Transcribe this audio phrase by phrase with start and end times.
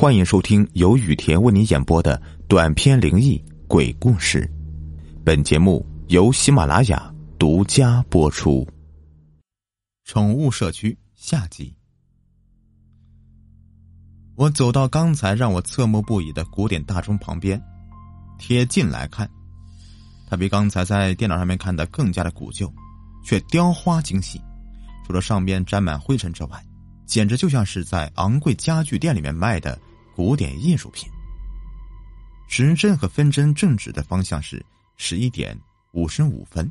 [0.00, 4.48] 欢迎收听由雨田为你演播的短篇灵异鬼故事。
[5.24, 8.64] 本节目由喜马拉雅独家播出。
[10.04, 11.74] 宠物社区下集。
[14.36, 17.60] 我走到刚才让我侧目不已的古典大钟旁边，
[18.38, 19.28] 贴近来看，
[20.28, 22.72] 它比刚才在电脑上面看的更加的古旧，
[23.24, 24.40] 却雕花精细。
[25.04, 26.64] 除了上边沾满灰尘之外，
[27.04, 29.76] 简直就像是在昂贵家具店里面卖的。
[30.18, 31.08] 古典艺术品。
[32.48, 34.60] 时针和分针正指的方向是
[34.96, 35.56] 十一点
[35.92, 36.68] 五十五分。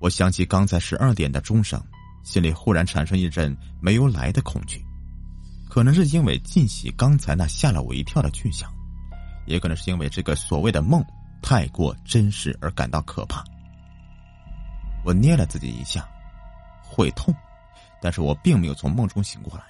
[0.00, 1.80] 我想起刚才十二点的钟声，
[2.24, 4.84] 心里忽然产生一阵没由来的恐惧。
[5.68, 8.68] 可能是因为记起刚才那吓了我一跳的巨响，
[9.46, 11.04] 也可能是因为这个所谓的梦
[11.40, 13.44] 太过真实而感到可怕。
[15.04, 16.04] 我捏了自己一下，
[16.82, 17.32] 会痛，
[18.02, 19.62] 但是我并没有从梦中醒过来。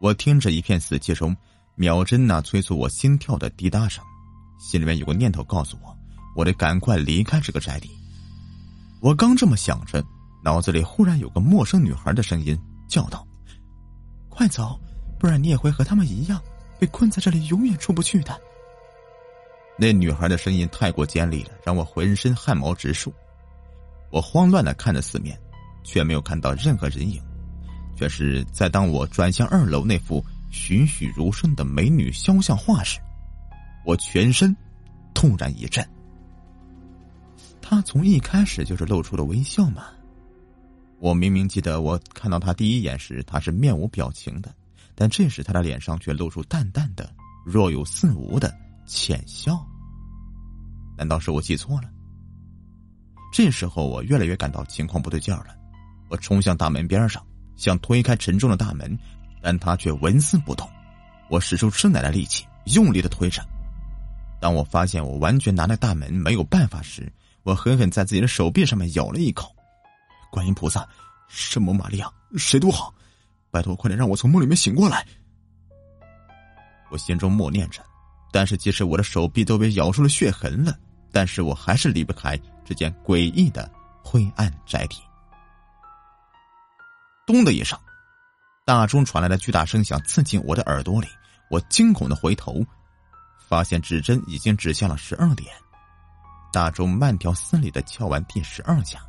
[0.00, 1.36] 我听着一片死寂中，
[1.74, 4.02] 秒针那催促我心跳的滴答声，
[4.58, 5.94] 心里面有个念头告诉我，
[6.34, 7.90] 我得赶快离开这个宅邸。
[9.00, 10.02] 我刚这么想着，
[10.42, 12.58] 脑子里忽然有个陌生女孩的声音
[12.88, 13.26] 叫道
[14.30, 14.80] ：“快走，
[15.18, 16.40] 不然你也会和他们一样，
[16.78, 18.40] 被困在这里，永远出不去的。”
[19.76, 23.12] 那女孩的声音太过尖利了，让我浑身汗毛直竖。
[24.10, 25.38] 我慌乱的看着四面，
[25.84, 27.22] 却没有看到任何人影。
[28.00, 32.98] 却是在当我转向二楼那幅栩栩如生的美女肖像画时，
[33.84, 34.56] 我全身
[35.12, 35.86] 突然一震。
[37.60, 39.88] 她从一开始就是露出了微笑吗？
[40.98, 44.50] 我明明记得我看到她第一眼时，她是面无表情的，
[44.94, 48.50] 但这时她的脸上却露出淡淡的、若有似无的
[48.86, 49.62] 浅笑。
[50.96, 51.90] 难道是我记错了？
[53.30, 55.54] 这时候我越来越感到情况不对劲了，
[56.08, 57.22] 我冲向大门边上。
[57.60, 58.98] 想推开沉重的大门，
[59.42, 60.66] 但他却纹丝不动。
[61.28, 63.46] 我使出吃奶的力气，用力的推着。
[64.40, 69.54] 当我发现我完全拿那大门没有办法时，我狠狠在自己的手臂上面咬了一口。
[70.30, 70.88] 观音菩萨，
[71.28, 72.94] 圣母玛利亚，谁都好，
[73.50, 75.06] 拜托快点让我从梦里面醒过来。
[76.90, 77.84] 我心中默念着，
[78.32, 80.74] 但是即使我的手臂都被咬出了血痕了，
[81.12, 83.70] 但是我还是离不开这间诡异的
[84.02, 84.96] 灰暗宅邸。
[87.30, 87.78] 咚的一声，
[88.64, 91.06] 大钟传来的巨大声响刺进我的耳朵里。
[91.48, 92.60] 我惊恐的回头，
[93.48, 95.48] 发现指针已经指向了十二点。
[96.52, 99.00] 大钟慢条斯理的敲完第十二下，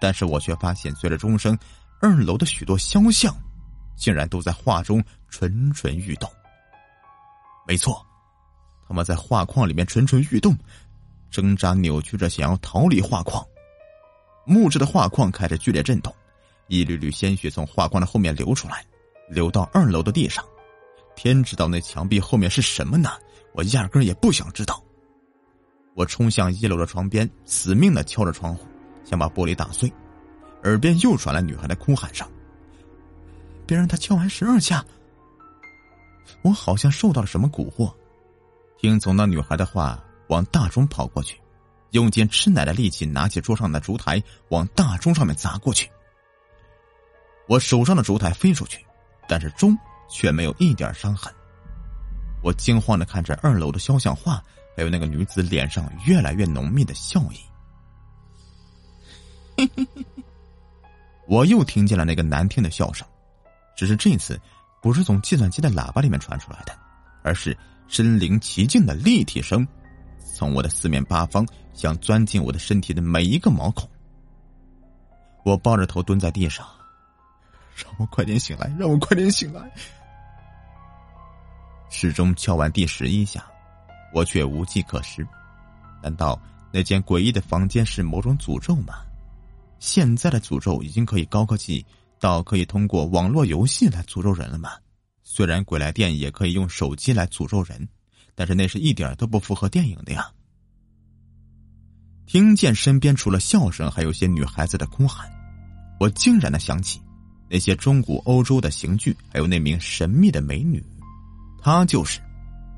[0.00, 1.58] 但是我却发现，随着钟声，
[2.00, 3.36] 二楼的许多肖像，
[3.96, 6.26] 竟然都在画中蠢蠢欲动。
[7.66, 8.02] 没错，
[8.88, 10.56] 他们在画框里面蠢蠢欲动，
[11.30, 13.44] 挣扎扭曲着，想要逃离画框。
[14.46, 16.14] 木质的画框开始剧烈震动。
[16.68, 18.84] 一缕缕鲜血从画框的后面流出来，
[19.28, 20.44] 流到二楼的地上。
[21.14, 23.10] 天知道那墙壁后面是什么呢？
[23.52, 24.82] 我压根儿也不想知道。
[25.94, 28.66] 我冲向一楼的床边，死命的敲着窗户，
[29.04, 29.92] 想把玻璃打碎。
[30.64, 32.26] 耳边又传来女孩的哭喊声
[33.66, 34.82] ：“别让他敲完十二下！”
[36.42, 37.92] 我好像受到了什么蛊惑，
[38.78, 41.38] 听从那女孩的话，往大钟跑过去，
[41.90, 45.90] 用尽吃奶的力气拿起桌上的烛台，往大钟上面砸过去。
[47.52, 48.82] 我手上的烛台飞出去，
[49.28, 49.76] 但是钟
[50.08, 51.30] 却没有一点伤痕。
[52.42, 54.42] 我惊慌的看着二楼的肖像画，
[54.74, 57.22] 还有那个女子脸上越来越浓密的笑
[59.58, 59.68] 意。
[61.28, 63.06] 我又听见了那个难听的笑声，
[63.76, 64.40] 只是这次
[64.80, 66.74] 不是从计算机的喇叭里面传出来的，
[67.22, 67.54] 而是
[67.86, 69.68] 身临其境的立体声，
[70.34, 73.86] 从我的四面八方想钻进我的身体的每一个毛孔。
[75.44, 76.66] 我抱着头蹲在地上。
[77.74, 78.72] 让我快点醒来！
[78.78, 79.70] 让我快点醒来！
[81.90, 83.44] 时钟敲完第十一下，
[84.14, 85.26] 我却无计可施。
[86.02, 86.40] 难道
[86.72, 88.94] 那间诡异的房间是某种诅咒吗？
[89.78, 91.84] 现在的诅咒已经可以高科技
[92.20, 94.70] 到可以通过网络游戏来诅咒人了吗？
[95.24, 97.88] 虽然鬼来电也可以用手机来诅咒人，
[98.34, 100.30] 但是那是一点都不符合电影的呀！
[102.24, 105.28] 听见身边除了笑声，还有些女孩子的哭喊，
[105.98, 107.01] 我惊然的想起。
[107.52, 110.82] 那些中古欧洲的刑具，还有那名神秘的美女，
[111.60, 112.18] 她就是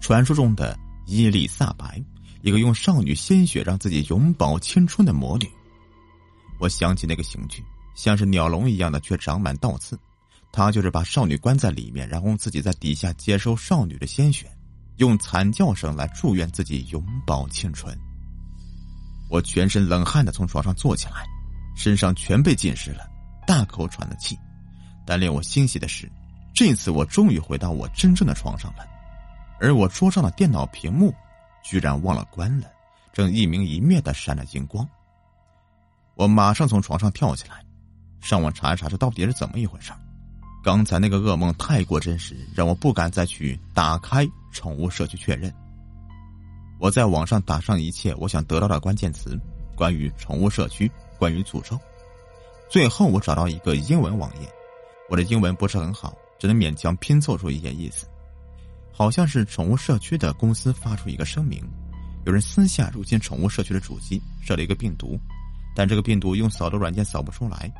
[0.00, 0.76] 传说中的
[1.06, 2.02] 伊丽莎白，
[2.42, 5.48] 一个用少女鲜血让自己永葆青春的魔女。
[6.58, 7.62] 我想起那个刑具，
[7.94, 9.96] 像是鸟笼一样的，却长满倒刺。
[10.50, 14.50] 她就是把少女关在里面，然后自己在底下接收少女的鲜血，
[14.96, 17.96] 用惨叫声来祝愿自己永葆青春。
[19.30, 21.24] 我全身冷汗的从床上坐起来，
[21.76, 23.08] 身上全被浸湿了，
[23.46, 24.36] 大口喘了气。
[25.04, 26.10] 但令我欣喜的是，
[26.54, 28.86] 这次我终于回到我真正的床上了，
[29.60, 31.14] 而我桌上的电脑屏幕
[31.62, 32.68] 居然忘了关了，
[33.12, 34.88] 正一明一灭的闪着荧光。
[36.14, 37.64] 我马上从床上跳起来，
[38.20, 39.92] 上网查一查这到底是怎么一回事
[40.62, 45.52] 刚才那个噩梦太过真实，让我不敢再去打开宠物社区确认。
[46.80, 49.38] 我在网上打上一切我想得到的关键词，
[49.76, 51.78] 关于宠物社区，关于诅咒。
[52.70, 54.48] 最后我找到一个英文网页，
[55.08, 58.06] 我的英文不是很好，只能勉强拼凑出一些意思。
[58.92, 61.62] 好像是宠物社区的公司发出一个声明，
[62.24, 65.18] 有人私下入侵宠物社区的主机，设了一个病毒，
[65.74, 67.70] 但这个病毒用扫毒软件扫不出来，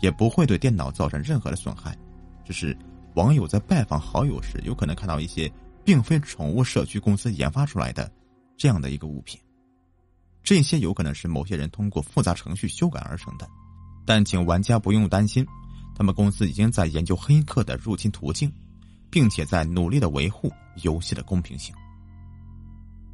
[0.00, 1.96] 也不会对电脑造成任何的损害，
[2.44, 2.76] 只是
[3.14, 5.52] 网友在拜访好友时有可能看到一些
[5.84, 8.10] 并非宠物社区公司研发出来的
[8.56, 9.38] 这样的一个物品，
[10.42, 13.46] 这些有可能是某些人通过复杂程序修改而成的。
[14.06, 15.46] 但请玩家不用担心，
[15.94, 18.52] 他们公司已经在研究黑客的入侵途径，
[19.10, 20.52] 并且在努力的维护
[20.82, 21.74] 游戏的公平性。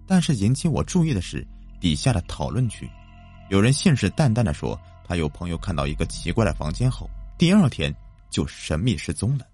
[0.07, 1.47] 但是引起我注意的是
[1.81, 2.89] 底下的讨论区，
[3.51, 7.95] 有人信誓旦旦的说，他有朋友看到一个奇怪的房间后，第二天
[8.31, 9.47] 就神秘失踪了，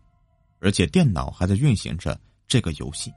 [0.61, 3.13] 而且电脑还在运行着这个游戏。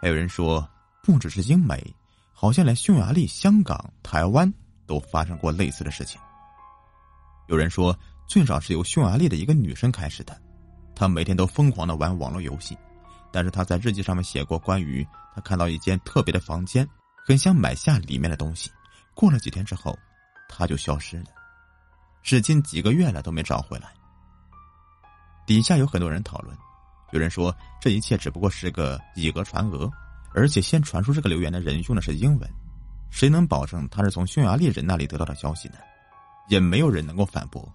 [0.00, 0.68] 还有人说，
[1.02, 1.82] 不只是英美，
[2.32, 4.52] 好像连匈牙利、香港、台湾
[4.86, 6.20] 都发生过类似的事情。
[7.48, 7.96] 有人说，
[8.30, 10.40] 最早是由匈牙利的一个女生开始的，
[10.94, 12.78] 她每天都疯狂的玩网络游戏，
[13.32, 15.04] 但是她在日记上面写过关于
[15.34, 16.88] 她看到一间特别的房间，
[17.26, 18.70] 很想买下里面的东西。
[19.14, 19.98] 过了几天之后，
[20.48, 21.24] 她就消失了，
[22.22, 23.92] 至今几个月了都没找回来。
[25.44, 26.56] 底下有很多人讨论，
[27.10, 29.90] 有人说这一切只不过是个以讹传讹，
[30.32, 32.48] 而且先传出这个留言的人用的是英文，
[33.10, 35.78] 谁能保证他是从匈牙利人那里得到的消息呢？
[36.48, 37.68] 也没有人能够反驳，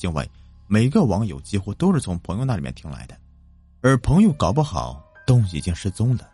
[0.00, 0.30] 因为
[0.66, 3.16] 每个网友几乎都是从朋友那里面听来的，
[3.80, 6.28] 而朋友搞不好都已经失踪了，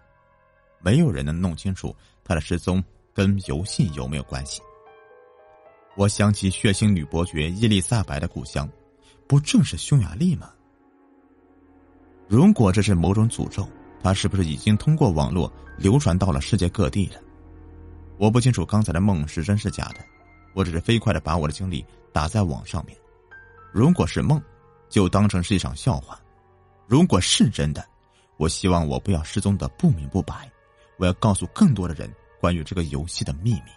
[0.81, 4.61] 没有人能弄清楚他的失踪跟游戏有没有关系。
[5.97, 8.69] 我想起血腥女伯爵伊丽莎白的故乡，
[9.27, 10.51] 不正是匈牙利吗？
[12.29, 13.69] 如果这是某种诅咒，
[14.03, 17.21] 他是不是已经通过网络流传到了世界各地了？
[18.17, 19.97] 我不清楚刚才的梦是真是假的。
[20.55, 22.97] 我只是飞快的把我的经历打在网上面，
[23.73, 24.43] 如果是梦，
[24.89, 26.17] 就当成是一场笑话；
[26.87, 27.85] 如果是真的，
[28.37, 30.51] 我希望我不要失踪的不明不白，
[30.97, 33.71] 我要告诉更多的人关于这个游戏的秘密。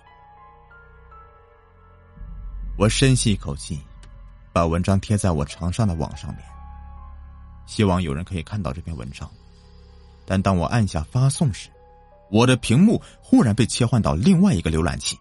[2.77, 3.79] 我深吸一口气，
[4.51, 6.43] 把文章贴在我床上的网上面，
[7.67, 9.29] 希望有人可以看到这篇文章。
[10.25, 11.69] 但当我按下发送时，
[12.31, 15.15] 我的屏幕忽然被切换到另外一个浏览器。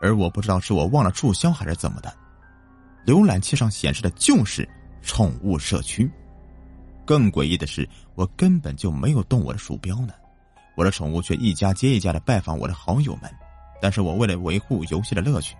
[0.00, 2.12] 而我不知道是我忘了注销还是怎么的，
[3.06, 4.68] 浏览器上显示的就是
[5.00, 6.10] 宠物社区。
[7.04, 10.12] 更诡异的是，我根本就没有动我的鼠标呢，
[10.76, 13.32] 我的宠物却一家接一家的拜访我的好友们。
[13.80, 15.54] 但是我为了维护游戏的乐趣，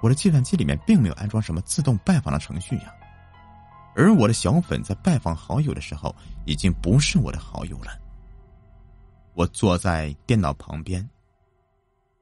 [0.00, 2.94] 我的计算机里面并没有安装什么自动拜访的程序呀。
[3.96, 6.14] 而我的小粉在拜访好友的时候，
[6.44, 7.98] 已经不是我的好友了。
[9.34, 11.06] 我坐在电脑旁边，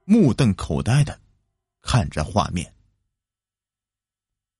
[0.04, 1.18] 目瞪口呆的。
[1.82, 2.72] 看着画面，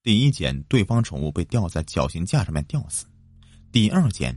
[0.03, 3.05] 第一件，对方宠物被吊在绞刑架上面吊死；
[3.71, 4.35] 第二件，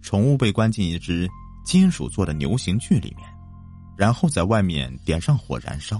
[0.00, 1.28] 宠物被关进一只
[1.64, 3.28] 金属做的牛刑具里面，
[3.96, 5.96] 然后在外面点上火燃烧；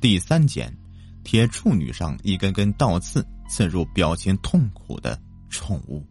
[0.00, 0.76] 第三件，
[1.22, 5.16] 铁处女上一根根倒刺刺入表情痛苦的
[5.48, 6.04] 宠物。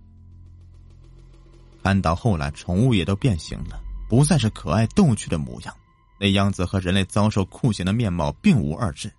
[1.83, 5.75] 看到后来，宠物也都变形了，不再是可爱逗趣的模样，
[6.17, 9.11] 那样子和人类遭受酷刑的面貌并无二致。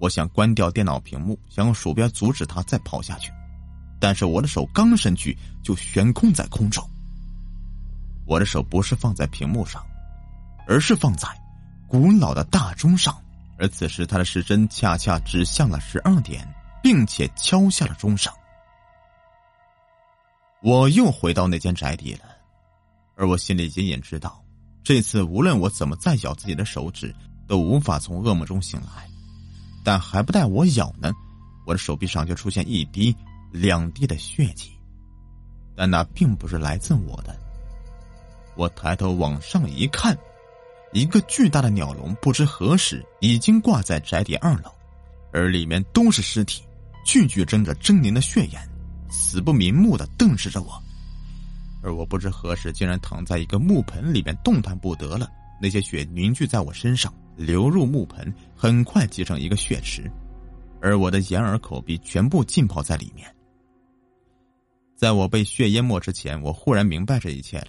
[0.00, 3.30] 我想关掉电脑屏幕，想用鼠标阻止它再跑下去，
[4.00, 6.82] 但是我的手刚伸去就悬空在空中。
[8.24, 9.84] 我的手不是放在屏幕上，
[10.66, 11.28] 而是放在
[11.86, 13.14] 古老的大钟上，
[13.58, 16.48] 而此时它的时针恰恰指向了十二点，
[16.82, 18.32] 并且敲下了钟声。
[20.62, 22.20] 我又回到那间宅邸了，
[23.16, 24.42] 而我心里隐隐知道，
[24.82, 27.14] 这次无论我怎么再咬自己的手指，
[27.46, 29.09] 都无法从噩梦中醒来。
[29.82, 31.12] 但还不待我咬呢，
[31.66, 33.14] 我的手臂上就出现一滴、
[33.50, 34.70] 两滴的血迹，
[35.76, 37.34] 但那并不是来自我的。
[38.56, 40.16] 我抬头往上一看，
[40.92, 44.70] 一个巨大的鸟笼不知何时已经挂在宅邸二楼，
[45.32, 46.62] 而里面都是尸体，
[47.06, 48.60] 句句睁着狰狞的血眼，
[49.08, 50.82] 死不瞑目的瞪视着我。
[51.82, 55.30] 而我不知何时竟然躺在一个木盆里面动弹不得了，
[55.62, 57.10] 那些血凝聚在我身上。
[57.40, 60.10] 流入木盆，很快积成一个血池，
[60.82, 63.34] 而我的眼耳口鼻全部浸泡在里面。
[64.94, 67.68] 在我被血淹没之前，我忽然明白这一切了。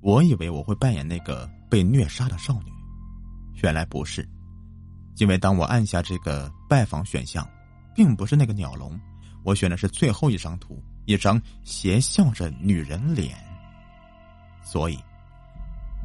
[0.00, 2.72] 我以为我会扮演那个被虐杀的少女，
[3.62, 4.26] 原来不是。
[5.18, 7.46] 因为当我按下这个拜访选项，
[7.94, 8.98] 并不是那个鸟笼，
[9.44, 13.36] 我选的是最后一张图，一张邪笑着女人脸。
[14.62, 14.98] 所以，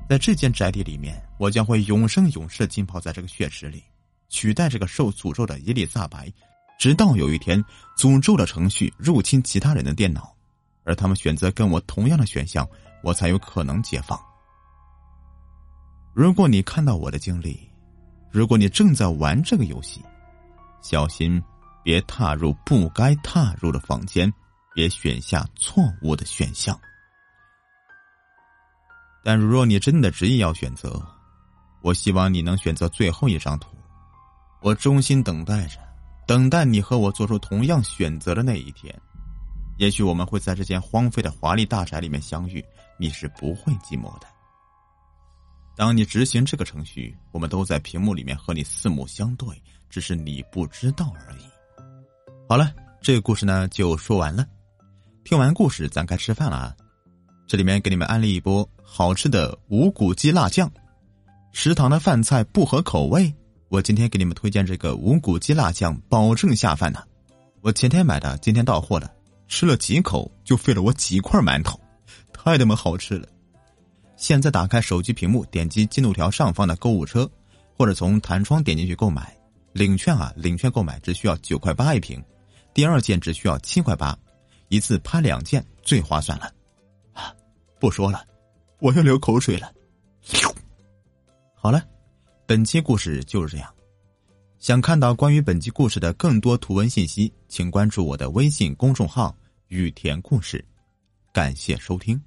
[0.09, 3.83] 在这间宅邸里面，我将会永生永世浸泡在这个血池里，
[4.29, 6.31] 取代这个受诅咒的伊丽莎白，
[6.77, 7.63] 直到有一天，
[7.97, 10.35] 诅咒的程序入侵其他人的电脑，
[10.83, 12.67] 而他们选择跟我同样的选项。
[13.03, 14.17] 我才有可能解放。
[16.13, 17.59] 如果你看到我的经历，
[18.31, 20.01] 如果你正在玩这个游戏，
[20.81, 21.43] 小心
[21.83, 24.33] 别踏入不该踏入的房间，
[24.73, 26.79] 别选下错误的选项。
[29.23, 31.01] 但如若你真的执意要选择，
[31.81, 33.69] 我希望你能选择最后一张图。
[34.61, 35.77] 我衷心等待着，
[36.27, 38.93] 等待你和我做出同样选择的那一天。
[39.77, 42.63] 也许我们会在这间荒废的华丽大宅里面相遇。
[42.99, 44.27] 你是不会寂寞的。
[45.75, 49.47] 当你执行这个程序，我们都在屏幕里面和你四目相对，
[49.89, 51.43] 只是你不知道而已。
[52.47, 54.45] 好了，这个故事呢就说完了。
[55.23, 56.75] 听完故事，咱该吃饭了啊！
[57.47, 60.71] 这里面给你们安利一波好吃的无骨鸡辣酱。
[61.51, 63.33] 食堂的饭菜不合口味，
[63.69, 67.03] 我今天给你们推荐这个无骨鸡辣酱，保证下饭呢。
[67.61, 69.11] 我前天买的，今天到货了，
[69.47, 71.79] 吃了几口就费了我几块馒头。
[72.33, 73.27] 太他妈好吃了！
[74.17, 77.29] 现在打开手机屏幕，点击进度条上方的购物车，
[77.77, 79.33] 或者从弹窗点进去购买。
[79.71, 82.23] 领券啊，领券购买只需要九块八一瓶，
[82.73, 84.17] 第二件只需要七块八，
[84.67, 86.51] 一次拍两件最划算了。
[87.13, 87.33] 啊，
[87.79, 88.23] 不说了，
[88.83, 89.71] 我又流口水了。
[91.55, 91.81] 好了，
[92.45, 93.73] 本期故事就是这样。
[94.59, 99.33] 想看到关于本期故事的更多图文信息，请关注我的微信公众号
[99.69, 100.63] “雨田故事”。
[101.31, 102.21] 感谢收听。